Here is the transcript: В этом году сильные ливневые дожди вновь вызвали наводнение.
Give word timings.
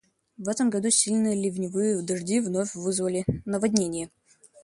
В 0.35 0.49
этом 0.49 0.71
году 0.71 0.89
сильные 0.89 1.35
ливневые 1.39 2.01
дожди 2.01 2.39
вновь 2.39 2.73
вызвали 2.73 3.23
наводнение. 3.45 4.09